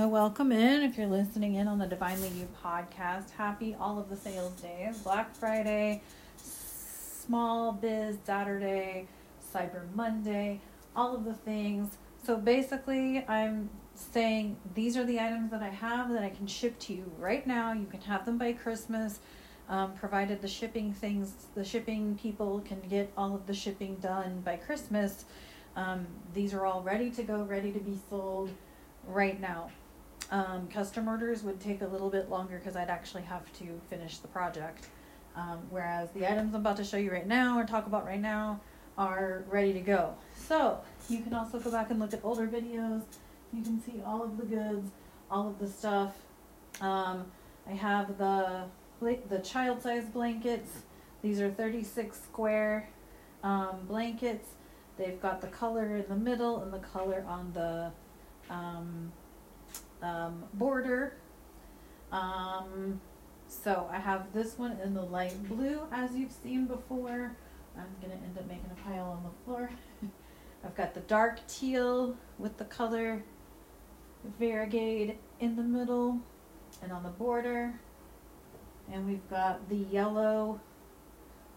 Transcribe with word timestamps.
So, 0.00 0.08
welcome 0.08 0.50
in 0.50 0.82
if 0.82 0.96
you're 0.96 1.06
listening 1.06 1.56
in 1.56 1.68
on 1.68 1.78
the 1.78 1.86
Divinely 1.86 2.30
You 2.30 2.48
podcast. 2.64 3.32
Happy 3.32 3.76
all 3.78 3.98
of 3.98 4.08
the 4.08 4.16
sales 4.16 4.54
days 4.54 4.96
Black 5.00 5.36
Friday, 5.36 6.00
Small 6.38 7.72
Biz 7.72 8.16
Saturday, 8.24 9.08
Cyber 9.54 9.94
Monday, 9.94 10.62
all 10.96 11.14
of 11.14 11.26
the 11.26 11.34
things. 11.34 11.98
So, 12.24 12.38
basically, 12.38 13.26
I'm 13.28 13.68
saying 13.94 14.56
these 14.74 14.96
are 14.96 15.04
the 15.04 15.20
items 15.20 15.50
that 15.50 15.62
I 15.62 15.68
have 15.68 16.10
that 16.14 16.22
I 16.22 16.30
can 16.30 16.46
ship 16.46 16.78
to 16.78 16.94
you 16.94 17.12
right 17.18 17.46
now. 17.46 17.74
You 17.74 17.84
can 17.84 18.00
have 18.00 18.24
them 18.24 18.38
by 18.38 18.54
Christmas, 18.54 19.18
um, 19.68 19.92
provided 19.92 20.40
the 20.40 20.48
shipping 20.48 20.94
things, 20.94 21.34
the 21.54 21.62
shipping 21.62 22.16
people 22.16 22.60
can 22.60 22.80
get 22.88 23.12
all 23.18 23.34
of 23.34 23.46
the 23.46 23.52
shipping 23.52 23.96
done 23.96 24.40
by 24.40 24.56
Christmas. 24.56 25.26
Um, 25.76 26.06
these 26.32 26.54
are 26.54 26.64
all 26.64 26.80
ready 26.80 27.10
to 27.10 27.22
go, 27.22 27.42
ready 27.42 27.70
to 27.70 27.80
be 27.80 27.98
sold 28.08 28.48
right 29.06 29.38
now. 29.38 29.68
Um, 30.30 30.68
custom 30.68 31.08
orders 31.08 31.42
would 31.42 31.60
take 31.60 31.82
a 31.82 31.86
little 31.86 32.10
bit 32.10 32.30
longer 32.30 32.58
because 32.58 32.76
I'd 32.76 32.90
actually 32.90 33.22
have 33.22 33.52
to 33.58 33.80
finish 33.88 34.18
the 34.18 34.28
project. 34.28 34.86
Um, 35.36 35.60
whereas 35.70 36.10
the 36.10 36.30
items 36.30 36.54
I'm 36.54 36.60
about 36.60 36.76
to 36.76 36.84
show 36.84 36.96
you 36.96 37.10
right 37.10 37.26
now 37.26 37.58
or 37.58 37.64
talk 37.64 37.86
about 37.86 38.04
right 38.04 38.20
now 38.20 38.60
are 38.98 39.44
ready 39.48 39.72
to 39.72 39.80
go. 39.80 40.14
So 40.34 40.80
you 41.08 41.20
can 41.22 41.34
also 41.34 41.58
go 41.58 41.70
back 41.70 41.90
and 41.90 41.98
look 41.98 42.12
at 42.12 42.20
older 42.22 42.46
videos. 42.46 43.02
You 43.52 43.62
can 43.62 43.82
see 43.82 44.00
all 44.04 44.22
of 44.22 44.36
the 44.36 44.44
goods, 44.44 44.90
all 45.30 45.48
of 45.48 45.58
the 45.58 45.66
stuff. 45.66 46.14
Um, 46.80 47.26
I 47.68 47.72
have 47.72 48.18
the 48.18 48.64
the 49.00 49.38
child 49.38 49.82
size 49.82 50.04
blankets. 50.04 50.82
These 51.22 51.40
are 51.40 51.50
36 51.50 52.20
square 52.20 52.88
um, 53.42 53.86
blankets. 53.88 54.50
They've 54.98 55.20
got 55.20 55.40
the 55.40 55.46
color 55.46 55.96
in 55.96 56.04
the 56.08 56.16
middle 56.16 56.60
and 56.60 56.72
the 56.72 56.78
color 56.78 57.24
on 57.26 57.52
the 57.54 57.90
um, 58.50 59.12
um, 60.02 60.44
border. 60.54 61.14
Um, 62.12 63.00
so 63.48 63.88
I 63.90 63.98
have 63.98 64.32
this 64.32 64.58
one 64.58 64.78
in 64.82 64.94
the 64.94 65.02
light 65.02 65.42
blue 65.48 65.80
as 65.92 66.14
you've 66.14 66.32
seen 66.32 66.66
before. 66.66 67.36
I'm 67.76 67.86
going 68.00 68.16
to 68.16 68.24
end 68.24 68.38
up 68.38 68.46
making 68.48 68.70
a 68.70 68.88
pile 68.88 69.04
on 69.04 69.22
the 69.22 69.44
floor. 69.44 69.70
I've 70.64 70.74
got 70.74 70.94
the 70.94 71.00
dark 71.00 71.46
teal 71.46 72.16
with 72.38 72.56
the 72.58 72.64
color 72.64 73.22
variegated 74.38 75.16
in 75.40 75.56
the 75.56 75.62
middle 75.62 76.20
and 76.82 76.92
on 76.92 77.02
the 77.02 77.10
border. 77.10 77.74
And 78.92 79.06
we've 79.06 79.28
got 79.30 79.68
the 79.68 79.76
yellow 79.76 80.60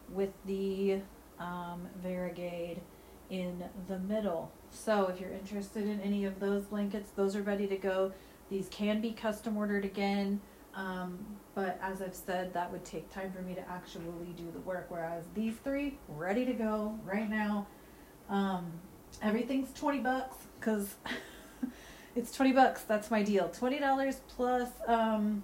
with 0.09 0.31
the 0.45 1.00
um, 1.39 1.88
variegated 2.02 2.81
in 3.30 3.63
the 3.88 4.00
middle. 4.00 4.52
So 4.69 5.07
if 5.07 5.19
you're 5.19 5.31
interested 5.31 5.83
in 5.83 6.00
any 6.02 6.25
of 6.25 6.39
those 6.39 6.66
blankets, 6.66 7.09
those 7.16 7.35
are 7.35 7.41
ready 7.41 7.67
to 7.67 7.78
go. 7.78 8.11
These 8.49 8.67
can 8.69 9.02
be 9.02 9.11
custom 9.11 9.58
ordered 9.58 9.86
again, 9.86 10.41
um, 10.75 11.19
but 11.55 11.80
as 11.81 12.02
I've 12.02 12.16
said, 12.16 12.53
that 12.53 12.72
would 12.72 12.83
take 12.83 13.11
time 13.11 13.31
for 13.31 13.41
me 13.41 13.53
to 13.55 13.69
actually 13.69 14.05
do 14.35 14.52
the 14.52 14.59
work. 14.59 14.88
Whereas 14.89 15.25
these 15.35 15.55
three, 15.63 15.97
ready 16.08 16.45
to 16.45 16.53
go 16.53 17.00
right 17.05 17.30
now. 17.30 17.67
Um, 18.30 18.72
everything's 19.22 19.72
20 19.73 20.00
bucks 20.00 20.38
because 20.59 20.95
it's 22.16 22.31
20 22.31 22.53
bucks. 22.53 22.83
That's 22.83 23.11
my 23.11 23.23
deal. 23.23 23.50
$20 23.50 24.16
plus, 24.30 24.69
um, 24.88 25.44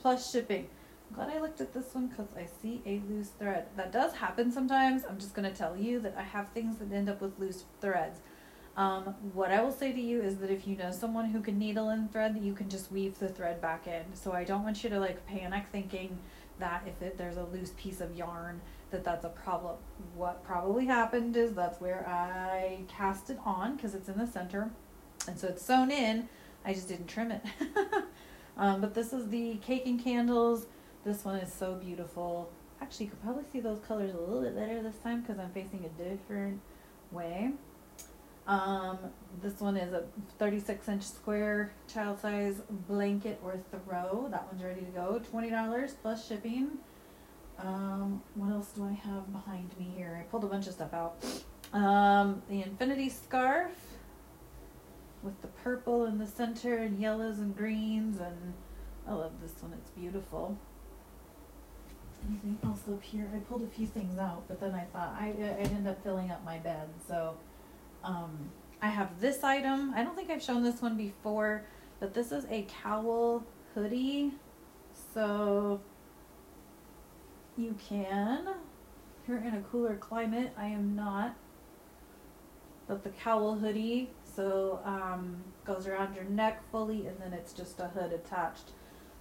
plus 0.00 0.30
shipping. 0.30 0.68
I'm 1.10 1.16
glad 1.16 1.36
I 1.36 1.40
looked 1.40 1.60
at 1.60 1.72
this 1.72 1.92
one 1.92 2.06
because 2.06 2.28
I 2.36 2.46
see 2.62 2.80
a 2.86 3.02
loose 3.08 3.30
thread. 3.30 3.66
That 3.76 3.90
does 3.90 4.14
happen 4.14 4.52
sometimes. 4.52 5.02
I'm 5.08 5.18
just 5.18 5.34
going 5.34 5.50
to 5.50 5.56
tell 5.56 5.76
you 5.76 5.98
that 6.00 6.14
I 6.16 6.22
have 6.22 6.50
things 6.50 6.78
that 6.78 6.92
end 6.92 7.08
up 7.08 7.20
with 7.20 7.38
loose 7.40 7.64
threads. 7.80 8.20
Um, 8.76 9.14
what 9.34 9.50
I 9.50 9.62
will 9.62 9.72
say 9.72 9.92
to 9.92 10.00
you 10.00 10.22
is 10.22 10.36
that 10.38 10.50
if 10.50 10.66
you 10.66 10.76
know 10.76 10.90
someone 10.90 11.26
who 11.26 11.40
can 11.40 11.58
needle 11.58 11.88
and 11.88 12.10
thread, 12.10 12.38
you 12.40 12.54
can 12.54 12.68
just 12.68 12.90
weave 12.90 13.18
the 13.18 13.28
thread 13.28 13.60
back 13.60 13.86
in. 13.86 14.02
So 14.14 14.32
I 14.32 14.44
don't 14.44 14.62
want 14.62 14.82
you 14.84 14.90
to 14.90 15.00
like 15.00 15.26
panic 15.26 15.64
thinking 15.72 16.18
that 16.60 16.84
if 16.86 17.02
it, 17.02 17.18
there's 17.18 17.36
a 17.36 17.44
loose 17.44 17.72
piece 17.76 18.00
of 18.00 18.16
yarn 18.16 18.60
that 18.90 19.04
that's 19.04 19.24
a 19.24 19.28
problem. 19.28 19.76
What 20.14 20.44
probably 20.44 20.86
happened 20.86 21.36
is 21.36 21.54
that's 21.54 21.80
where 21.80 22.06
I 22.08 22.80
cast 22.88 23.30
it 23.30 23.38
on 23.44 23.76
because 23.76 23.94
it's 23.94 24.08
in 24.08 24.18
the 24.18 24.26
center, 24.26 24.70
and 25.26 25.38
so 25.38 25.48
it's 25.48 25.64
sewn 25.64 25.90
in. 25.90 26.28
I 26.64 26.74
just 26.74 26.88
didn't 26.88 27.06
trim 27.06 27.32
it. 27.32 27.42
um, 28.56 28.80
but 28.80 28.94
this 28.94 29.12
is 29.12 29.28
the 29.28 29.56
cake 29.56 29.86
and 29.86 30.02
candles. 30.02 30.66
This 31.04 31.24
one 31.24 31.36
is 31.36 31.52
so 31.52 31.74
beautiful. 31.74 32.50
Actually, 32.80 33.06
you 33.06 33.10
could 33.10 33.22
probably 33.22 33.44
see 33.50 33.60
those 33.60 33.78
colors 33.86 34.14
a 34.14 34.18
little 34.18 34.42
bit 34.42 34.54
better 34.54 34.82
this 34.82 34.96
time 35.02 35.22
because 35.22 35.38
I'm 35.38 35.50
facing 35.50 35.84
a 35.84 36.02
different 36.02 36.60
way. 37.10 37.52
Um, 38.50 38.98
this 39.40 39.60
one 39.60 39.76
is 39.76 39.92
a 39.92 40.02
36 40.40 40.88
inch 40.88 41.04
square 41.04 41.72
child 41.86 42.18
size 42.18 42.60
blanket 42.88 43.40
or 43.44 43.60
throw. 43.70 44.26
That 44.28 44.44
one's 44.48 44.64
ready 44.64 44.80
to 44.80 44.90
go. 44.90 45.22
$20 45.32 45.94
plus 46.02 46.26
shipping. 46.26 46.70
Um, 47.60 48.20
what 48.34 48.50
else 48.50 48.72
do 48.72 48.84
I 48.84 48.92
have 49.06 49.32
behind 49.32 49.70
me 49.78 49.92
here? 49.96 50.18
I 50.20 50.28
pulled 50.28 50.42
a 50.42 50.48
bunch 50.48 50.66
of 50.66 50.72
stuff 50.72 50.92
out. 50.92 51.24
Um, 51.72 52.42
the 52.50 52.62
infinity 52.62 53.08
scarf 53.08 53.70
with 55.22 55.40
the 55.42 55.48
purple 55.62 56.06
in 56.06 56.18
the 56.18 56.26
center 56.26 56.78
and 56.78 57.00
yellows 57.00 57.38
and 57.38 57.56
greens 57.56 58.18
and 58.18 58.54
I 59.06 59.12
love 59.12 59.30
this 59.40 59.62
one. 59.62 59.74
It's 59.74 59.90
beautiful. 59.90 60.58
Anything 62.28 62.58
else 62.64 62.80
up 62.90 63.00
here? 63.00 63.30
I 63.32 63.38
pulled 63.38 63.62
a 63.62 63.68
few 63.68 63.86
things 63.86 64.18
out, 64.18 64.42
but 64.48 64.60
then 64.60 64.74
I 64.74 64.86
thought 64.92 65.14
I 65.20 65.28
I 65.40 65.62
ended 65.62 65.86
up 65.86 66.02
filling 66.02 66.32
up 66.32 66.44
my 66.44 66.58
bed, 66.58 66.88
so 67.06 67.36
um, 68.04 68.50
I 68.82 68.88
have 68.88 69.20
this 69.20 69.44
item. 69.44 69.92
I 69.94 70.02
don't 70.02 70.16
think 70.16 70.30
I've 70.30 70.42
shown 70.42 70.62
this 70.62 70.80
one 70.80 70.96
before, 70.96 71.64
but 71.98 72.14
this 72.14 72.32
is 72.32 72.46
a 72.50 72.66
cowl 72.82 73.44
hoodie. 73.74 74.32
So 75.14 75.80
you 77.56 77.76
can, 77.88 78.48
if 79.22 79.28
you're 79.28 79.38
in 79.38 79.54
a 79.54 79.60
cooler 79.62 79.96
climate, 79.96 80.52
I 80.56 80.66
am 80.66 80.94
not, 80.96 81.36
but 82.88 83.04
the 83.04 83.10
cowl 83.10 83.56
hoodie, 83.56 84.10
so 84.24 84.80
um, 84.84 85.44
goes 85.64 85.86
around 85.86 86.14
your 86.14 86.24
neck 86.24 86.62
fully 86.70 87.06
and 87.06 87.18
then 87.20 87.32
it's 87.32 87.52
just 87.52 87.80
a 87.80 87.88
hood 87.88 88.12
attached. 88.12 88.70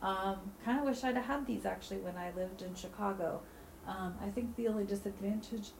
Um, 0.01 0.37
kind 0.63 0.79
of 0.79 0.85
wish 0.85 1.03
I'd 1.03 1.15
have 1.15 1.25
had 1.25 1.45
these 1.45 1.65
actually 1.65 1.97
when 1.97 2.15
I 2.15 2.31
lived 2.35 2.61
in 2.61 2.73
Chicago. 2.73 3.41
Um, 3.85 4.15
I 4.23 4.29
think 4.29 4.55
the 4.55 4.67
only 4.67 4.85
disadvantage 4.85 5.71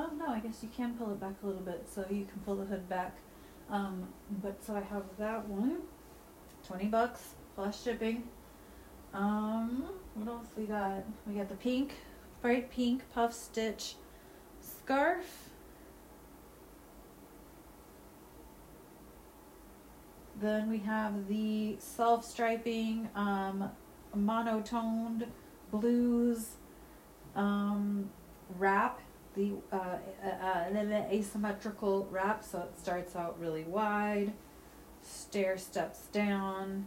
Oh 0.00 0.10
no, 0.16 0.28
I 0.28 0.38
guess 0.38 0.62
you 0.62 0.68
can 0.68 0.94
pull 0.94 1.10
it 1.10 1.18
back 1.18 1.34
a 1.42 1.46
little 1.46 1.60
bit, 1.60 1.88
so 1.92 2.06
you 2.08 2.24
can 2.24 2.40
pull 2.44 2.54
the 2.54 2.64
hood 2.64 2.88
back. 2.88 3.16
Um, 3.68 4.06
but 4.40 4.64
so 4.64 4.76
I 4.76 4.80
have 4.80 5.02
that 5.18 5.48
one, 5.48 5.78
twenty 6.64 6.84
bucks 6.84 7.34
plus 7.56 7.82
shipping. 7.82 8.22
Um, 9.12 9.88
what 10.14 10.28
else 10.28 10.46
we 10.56 10.66
got? 10.66 11.02
We 11.26 11.34
got 11.34 11.48
the 11.48 11.56
pink, 11.56 11.94
bright 12.42 12.70
pink 12.70 13.02
puff 13.12 13.32
stitch 13.32 13.96
scarf. 14.60 15.50
Then 20.40 20.70
we 20.70 20.78
have 20.78 21.26
the 21.26 21.74
self 21.80 22.24
striping, 22.24 23.08
um, 23.16 23.68
monotoned 24.14 25.26
blues 25.72 26.50
um, 27.34 28.10
wrap 28.56 29.00
the 29.38 29.52
uh, 29.72 29.98
uh, 30.24 30.28
uh 30.28 31.06
asymmetrical 31.10 32.08
wrap, 32.10 32.42
so 32.42 32.58
it 32.58 32.78
starts 32.78 33.14
out 33.14 33.38
really 33.40 33.62
wide, 33.62 34.32
stair 35.00 35.56
steps 35.56 36.06
down. 36.12 36.86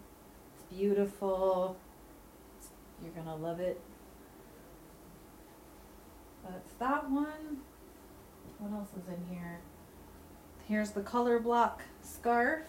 It's 0.54 0.64
beautiful. 0.76 1.78
You're 3.02 3.14
gonna 3.14 3.38
love 3.38 3.62
it. 3.62 3.80
That's 6.44 6.74
that 6.80 7.10
one. 7.10 7.62
What 8.60 8.78
else 8.78 8.90
is 8.90 9.08
in 9.08 9.36
here? 9.36 9.60
Here's 10.68 10.92
the 10.92 11.02
color 11.02 11.40
block 11.40 11.84
scarf. 12.02 12.64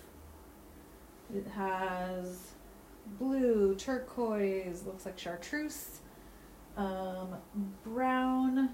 It 1.34 1.46
has 1.48 2.52
blue, 3.18 3.74
turquoise, 3.74 4.84
looks 4.86 5.06
like 5.06 5.18
chartreuse, 5.18 6.00
um, 6.76 7.34
brown, 7.82 8.70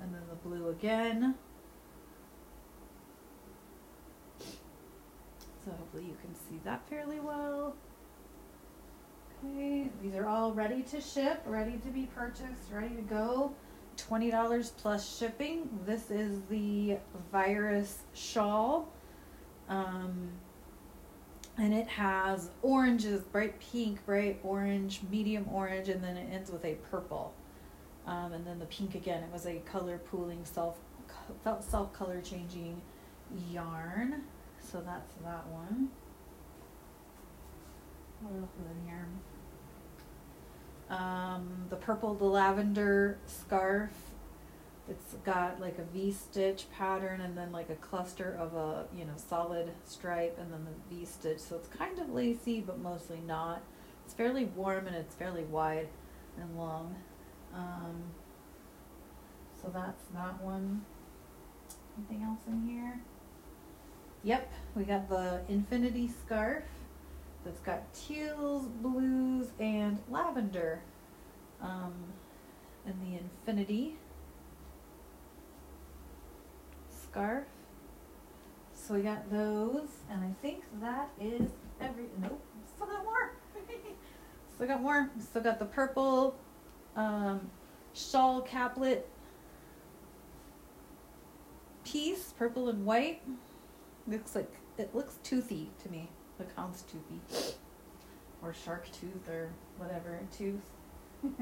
and 0.00 0.14
then 0.14 0.22
the 0.28 0.36
blue 0.48 0.65
again. 0.78 1.34
So 5.64 5.70
hopefully 5.70 6.04
you 6.04 6.16
can 6.20 6.34
see 6.34 6.60
that 6.64 6.88
fairly 6.88 7.20
well. 7.20 7.74
Okay, 9.44 9.88
these 10.02 10.14
are 10.14 10.26
all 10.26 10.52
ready 10.52 10.82
to 10.82 11.00
ship, 11.00 11.42
ready 11.46 11.78
to 11.78 11.88
be 11.88 12.08
purchased, 12.14 12.70
ready 12.72 12.94
to 12.94 13.02
go. 13.02 13.52
$20 13.96 14.70
plus 14.76 15.18
shipping. 15.18 15.68
This 15.86 16.10
is 16.10 16.40
the 16.50 16.98
virus 17.32 18.00
shawl. 18.14 18.88
Um, 19.68 20.30
and 21.58 21.72
it 21.72 21.88
has 21.88 22.50
oranges, 22.62 23.22
bright 23.22 23.58
pink, 23.58 24.04
bright 24.04 24.38
orange, 24.42 25.00
medium 25.10 25.46
orange, 25.50 25.88
and 25.88 26.04
then 26.04 26.16
it 26.16 26.28
ends 26.30 26.50
with 26.50 26.64
a 26.64 26.74
purple. 26.90 27.32
Um, 28.06 28.32
and 28.32 28.46
then 28.46 28.58
the 28.58 28.66
pink 28.66 28.94
again, 28.94 29.22
it 29.22 29.32
was 29.32 29.46
a 29.46 29.56
color 29.60 29.98
pooling 29.98 30.44
self 30.44 30.76
felt 31.42 31.64
self 31.64 31.92
color 31.92 32.20
changing 32.20 32.80
yarn. 33.50 34.22
So 34.60 34.80
that's 34.80 35.14
that 35.24 35.46
one. 35.48 35.90
What 38.20 38.40
else 38.40 38.50
is 38.60 38.70
in 38.70 38.88
here? 38.88 39.06
Um, 40.88 41.66
the 41.68 41.76
purple, 41.76 42.14
the 42.14 42.24
lavender 42.24 43.18
scarf. 43.26 43.90
It's 44.88 45.14
got 45.24 45.60
like 45.60 45.78
a 45.78 45.84
V 45.92 46.12
stitch 46.12 46.66
pattern 46.70 47.20
and 47.20 47.36
then 47.36 47.50
like 47.50 47.70
a 47.70 47.74
cluster 47.74 48.36
of 48.38 48.54
a 48.54 48.86
you 48.96 49.04
know 49.04 49.14
solid 49.16 49.72
stripe 49.84 50.38
and 50.40 50.52
then 50.52 50.64
the 50.64 50.94
V 50.94 51.04
stitch. 51.04 51.40
So 51.40 51.56
it's 51.56 51.68
kind 51.68 51.98
of 51.98 52.10
lacy, 52.10 52.60
but 52.60 52.78
mostly 52.78 53.20
not. 53.26 53.62
It's 54.04 54.14
fairly 54.14 54.44
warm 54.44 54.86
and 54.86 54.94
it's 54.94 55.16
fairly 55.16 55.42
wide 55.42 55.88
and 56.40 56.56
long. 56.56 56.94
Um, 57.54 58.02
so 59.62 59.70
that's 59.72 60.04
that 60.14 60.42
one. 60.42 60.84
Anything 61.96 62.24
else 62.24 62.40
in 62.46 62.68
here? 62.68 63.00
Yep, 64.22 64.52
we 64.74 64.84
got 64.84 65.08
the 65.08 65.40
infinity 65.48 66.08
scarf 66.08 66.64
that's 67.44 67.60
got 67.60 67.92
teals, 67.94 68.66
blues, 68.66 69.48
and 69.60 69.98
lavender. 70.10 70.80
Um, 71.60 71.94
and 72.84 72.94
the 73.02 73.18
infinity 73.18 73.96
scarf. 76.88 77.44
So 78.74 78.94
we 78.94 79.00
got 79.00 79.30
those, 79.30 79.88
and 80.10 80.22
I 80.22 80.30
think 80.42 80.62
that 80.80 81.08
is 81.20 81.50
every. 81.80 82.04
Nope, 82.20 82.40
still 82.74 82.86
got 82.86 83.04
more. 83.04 83.32
still 84.54 84.66
got 84.66 84.82
more. 84.82 85.10
Still 85.18 85.42
got 85.42 85.58
the 85.58 85.64
purple 85.64 86.36
um, 86.96 87.50
shawl 87.94 88.40
caplet 88.40 89.08
piece, 91.84 92.32
purple 92.36 92.68
and 92.68 92.84
white. 92.84 93.22
Looks 94.08 94.34
like 94.34 94.52
it 94.78 94.94
looks 94.94 95.18
toothy 95.22 95.70
to 95.82 95.90
me, 95.90 96.08
like 96.38 96.54
hound's 96.56 96.82
toothy, 96.82 97.20
or 98.42 98.52
shark 98.52 98.86
tooth, 98.92 99.28
or 99.28 99.50
whatever 99.78 100.18
tooth 100.36 100.70
you 101.22 101.32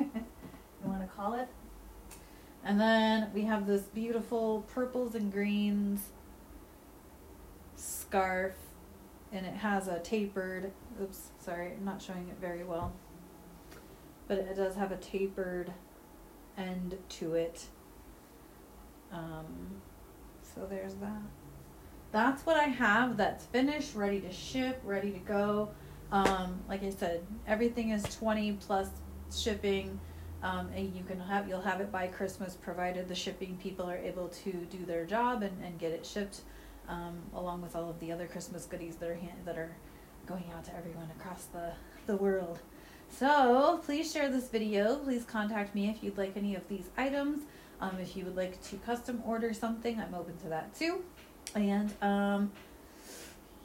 want 0.85 1.03
to 1.03 1.09
call 1.09 1.35
it. 1.35 1.49
And 2.65 2.81
then 2.81 3.31
we 3.35 3.43
have 3.43 3.67
this 3.67 3.83
beautiful 3.83 4.65
purples 4.73 5.15
and 5.15 5.31
greens 5.31 6.01
scarf, 7.77 8.55
and 9.33 9.45
it 9.45 9.55
has 9.55 9.89
a 9.89 9.99
tapered. 9.99 10.73
Oops, 11.03 11.31
sorry, 11.39 11.73
I'm 11.73 11.85
not 11.85 12.01
showing 12.01 12.29
it 12.31 12.37
very 12.41 12.65
well, 12.65 12.93
but 14.29 14.39
it 14.39 14.57
does 14.57 14.75
have 14.77 14.93
a 14.93 14.97
tapered 14.97 15.73
end 16.57 16.97
to 17.09 17.35
it. 17.35 17.67
Um, 19.13 19.81
so 20.43 20.67
there's 20.69 20.95
that. 20.95 21.23
That's 22.13 22.47
what 22.47 22.57
I 22.57 22.65
have 22.65 23.17
that's 23.17 23.45
finished, 23.47 23.95
ready 23.95 24.21
to 24.21 24.33
ship, 24.33 24.81
ready 24.85 25.11
to 25.11 25.19
go. 25.19 25.71
Um, 26.13 26.61
like 26.69 26.85
I 26.85 26.91
said, 26.91 27.25
everything 27.47 27.91
is 27.91 28.03
20 28.17 28.53
plus 28.61 28.89
shipping. 29.35 29.99
Um, 30.45 30.69
and 30.77 30.95
you 30.95 31.03
can 31.05 31.19
have 31.19 31.49
you'll 31.49 31.63
have 31.63 31.81
it 31.81 31.91
by 31.91 32.07
Christmas, 32.07 32.55
provided 32.55 33.09
the 33.09 33.15
shipping 33.15 33.59
people 33.63 33.89
are 33.91 33.97
able 33.97 34.29
to 34.29 34.53
do 34.53 34.85
their 34.85 35.07
job 35.07 35.43
and, 35.43 35.65
and 35.65 35.79
get 35.79 35.93
it 35.93 36.05
shipped, 36.05 36.43
um, 36.87 37.19
along 37.35 37.63
with 37.63 37.75
all 37.75 37.89
of 37.89 37.99
the 37.99 38.13
other 38.13 38.27
Christmas 38.27 38.67
goodies 38.67 38.97
that 38.97 39.09
are 39.09 39.15
hand, 39.15 39.39
that 39.47 39.57
are 39.57 39.75
going 40.27 40.45
out 40.55 40.63
to 40.67 40.77
everyone 40.77 41.11
across 41.19 41.47
the 41.47 41.73
the 42.07 42.17
world. 42.17 42.61
So 43.19 43.81
please 43.85 44.13
share 44.13 44.29
this 44.29 44.49
video. 44.49 44.97
Please 44.97 45.25
contact 45.25 45.75
me 45.75 45.89
if 45.89 46.03
you'd 46.03 46.19
like 46.19 46.37
any 46.37 46.57
of 46.57 46.67
these 46.69 46.89
items. 46.97 47.43
Um, 47.81 47.97
if 48.01 48.17
you 48.17 48.25
would 48.25 48.37
like 48.37 48.61
to 48.71 48.77
custom 48.79 49.23
order 49.25 49.53
something, 49.55 50.01
I'm 50.01 50.15
open 50.15 50.37
to 50.39 50.49
that 50.49 50.75
too. 50.75 51.05
And 51.55 51.93
um, 52.03 52.51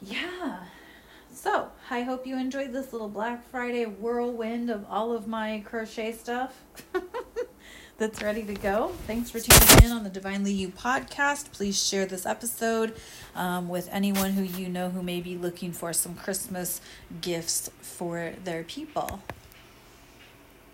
yeah. 0.02 0.60
So 1.32 1.68
I 1.90 2.02
hope 2.02 2.26
you 2.26 2.36
enjoyed 2.36 2.72
this 2.72 2.92
little 2.92 3.08
Black 3.08 3.48
Friday 3.50 3.86
whirlwind 3.86 4.70
of 4.70 4.84
all 4.88 5.12
of 5.12 5.26
my 5.26 5.62
crochet 5.66 6.12
stuff 6.12 6.62
that's 7.98 8.22
ready 8.22 8.44
to 8.44 8.54
go. 8.54 8.92
Thanks 9.06 9.30
for 9.30 9.40
tuning 9.40 9.84
in 9.84 9.90
on 9.90 10.04
the 10.04 10.10
Divinely 10.10 10.52
You 10.52 10.68
podcast. 10.68 11.50
Please 11.52 11.82
share 11.82 12.06
this 12.06 12.24
episode 12.24 12.94
um, 13.34 13.68
with 13.68 13.88
anyone 13.90 14.32
who 14.32 14.42
you 14.42 14.68
know 14.68 14.90
who 14.90 15.02
may 15.02 15.20
be 15.20 15.36
looking 15.36 15.72
for 15.72 15.92
some 15.92 16.14
Christmas 16.14 16.80
gifts 17.20 17.70
for 17.80 18.34
their 18.44 18.62
people. 18.62 19.20